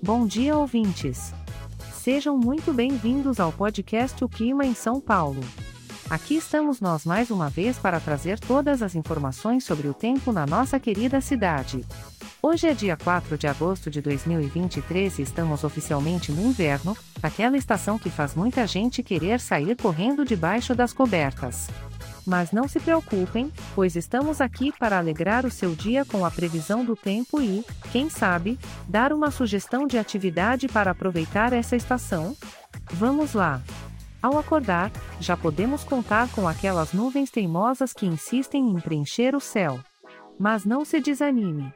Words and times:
Bom 0.00 0.26
dia, 0.26 0.56
ouvintes. 0.56 1.34
Sejam 1.92 2.38
muito 2.38 2.72
bem-vindos 2.72 3.40
ao 3.40 3.52
podcast 3.52 4.22
O 4.24 4.28
Clima 4.28 4.64
em 4.64 4.72
São 4.72 5.00
Paulo. 5.00 5.40
Aqui 6.08 6.36
estamos 6.36 6.80
nós 6.80 7.04
mais 7.04 7.32
uma 7.32 7.50
vez 7.50 7.78
para 7.78 7.98
trazer 7.98 8.38
todas 8.38 8.80
as 8.80 8.94
informações 8.94 9.64
sobre 9.64 9.88
o 9.88 9.92
tempo 9.92 10.30
na 10.32 10.46
nossa 10.46 10.78
querida 10.78 11.20
cidade. 11.20 11.84
Hoje 12.40 12.68
é 12.68 12.74
dia 12.74 12.96
4 12.96 13.36
de 13.36 13.48
agosto 13.48 13.90
de 13.90 14.00
2023 14.00 15.18
e 15.18 15.22
estamos 15.22 15.64
oficialmente 15.64 16.30
no 16.30 16.42
inverno, 16.42 16.96
aquela 17.20 17.56
estação 17.56 17.98
que 17.98 18.08
faz 18.08 18.36
muita 18.36 18.68
gente 18.68 19.02
querer 19.02 19.40
sair 19.40 19.76
correndo 19.76 20.24
debaixo 20.24 20.76
das 20.76 20.92
cobertas. 20.92 21.68
Mas 22.28 22.52
não 22.52 22.68
se 22.68 22.78
preocupem, 22.78 23.50
pois 23.74 23.96
estamos 23.96 24.42
aqui 24.42 24.70
para 24.78 24.98
alegrar 24.98 25.46
o 25.46 25.50
seu 25.50 25.74
dia 25.74 26.04
com 26.04 26.26
a 26.26 26.30
previsão 26.30 26.84
do 26.84 26.94
tempo 26.94 27.40
e, 27.40 27.64
quem 27.90 28.10
sabe, 28.10 28.58
dar 28.86 29.14
uma 29.14 29.30
sugestão 29.30 29.86
de 29.86 29.96
atividade 29.96 30.68
para 30.68 30.90
aproveitar 30.90 31.54
essa 31.54 31.74
estação? 31.74 32.36
Vamos 32.92 33.32
lá! 33.32 33.62
Ao 34.20 34.38
acordar, 34.38 34.92
já 35.18 35.38
podemos 35.38 35.84
contar 35.84 36.28
com 36.32 36.46
aquelas 36.46 36.92
nuvens 36.92 37.30
teimosas 37.30 37.94
que 37.94 38.04
insistem 38.04 38.68
em 38.68 38.78
preencher 38.78 39.34
o 39.34 39.40
céu. 39.40 39.80
Mas 40.38 40.66
não 40.66 40.84
se 40.84 41.00
desanime. 41.00 41.72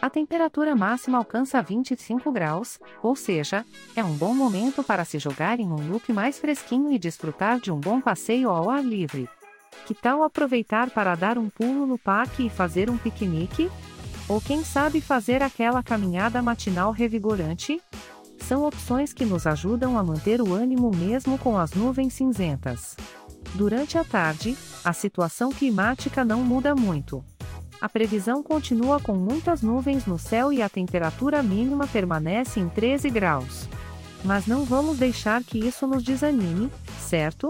A 0.00 0.08
temperatura 0.08 0.74
máxima 0.74 1.18
alcança 1.18 1.60
25 1.60 2.32
graus, 2.32 2.80
ou 3.02 3.14
seja, 3.14 3.66
é 3.94 4.02
um 4.02 4.14
bom 4.14 4.34
momento 4.34 4.82
para 4.82 5.04
se 5.04 5.18
jogar 5.18 5.60
em 5.60 5.70
um 5.70 5.92
look 5.92 6.10
mais 6.10 6.38
fresquinho 6.38 6.90
e 6.90 6.98
desfrutar 6.98 7.60
de 7.60 7.70
um 7.70 7.78
bom 7.78 8.00
passeio 8.00 8.48
ao 8.48 8.70
ar 8.70 8.82
livre. 8.82 9.28
Que 9.86 9.94
tal 9.94 10.22
aproveitar 10.22 10.90
para 10.90 11.14
dar 11.14 11.38
um 11.38 11.48
pulo 11.48 11.86
no 11.86 11.98
parque 11.98 12.46
e 12.46 12.50
fazer 12.50 12.88
um 12.90 12.96
piquenique? 12.96 13.70
Ou 14.28 14.40
quem 14.40 14.62
sabe 14.62 15.00
fazer 15.00 15.42
aquela 15.42 15.82
caminhada 15.82 16.40
matinal 16.40 16.92
revigorante? 16.92 17.80
São 18.38 18.64
opções 18.64 19.12
que 19.12 19.24
nos 19.24 19.46
ajudam 19.46 19.98
a 19.98 20.02
manter 20.02 20.40
o 20.40 20.54
ânimo 20.54 20.90
mesmo 20.94 21.38
com 21.38 21.58
as 21.58 21.72
nuvens 21.72 22.14
cinzentas. 22.14 22.96
Durante 23.54 23.98
a 23.98 24.04
tarde, 24.04 24.56
a 24.84 24.92
situação 24.92 25.50
climática 25.50 26.24
não 26.24 26.42
muda 26.42 26.74
muito. 26.74 27.24
A 27.80 27.88
previsão 27.88 28.42
continua 28.42 29.00
com 29.00 29.14
muitas 29.14 29.62
nuvens 29.62 30.04
no 30.04 30.18
céu 30.18 30.52
e 30.52 30.60
a 30.60 30.68
temperatura 30.68 31.42
mínima 31.42 31.86
permanece 31.86 32.60
em 32.60 32.68
13 32.68 33.08
graus. 33.08 33.68
Mas 34.22 34.46
não 34.46 34.64
vamos 34.64 34.98
deixar 34.98 35.42
que 35.42 35.58
isso 35.58 35.86
nos 35.86 36.02
desanime, 36.02 36.70
certo? 37.00 37.48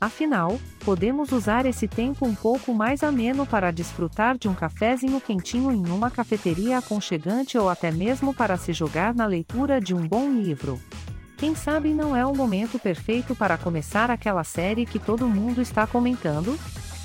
Afinal, 0.00 0.60
podemos 0.84 1.32
usar 1.32 1.66
esse 1.66 1.88
tempo 1.88 2.24
um 2.24 2.34
pouco 2.34 2.72
mais 2.72 3.02
ameno 3.02 3.44
para 3.44 3.72
desfrutar 3.72 4.38
de 4.38 4.48
um 4.48 4.54
cafezinho 4.54 5.20
quentinho 5.20 5.72
em 5.72 5.90
uma 5.90 6.08
cafeteria 6.08 6.78
aconchegante 6.78 7.58
ou 7.58 7.68
até 7.68 7.90
mesmo 7.90 8.32
para 8.32 8.56
se 8.56 8.72
jogar 8.72 9.12
na 9.12 9.26
leitura 9.26 9.80
de 9.80 9.94
um 9.94 10.06
bom 10.06 10.30
livro. 10.30 10.80
Quem 11.36 11.54
sabe 11.56 11.92
não 11.92 12.14
é 12.14 12.24
o 12.24 12.34
momento 12.34 12.78
perfeito 12.78 13.34
para 13.34 13.58
começar 13.58 14.08
aquela 14.08 14.44
série 14.44 14.86
que 14.86 15.00
todo 15.00 15.28
mundo 15.28 15.60
está 15.60 15.84
comentando? 15.84 16.56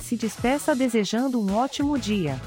Se 0.00 0.16
despeça 0.16 0.72
desejando 0.72 1.40
um 1.40 1.56
ótimo 1.56 1.98
dia. 1.98 2.40